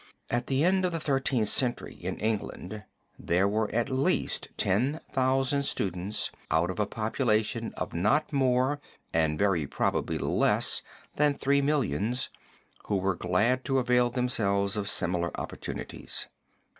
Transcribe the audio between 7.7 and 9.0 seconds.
of not more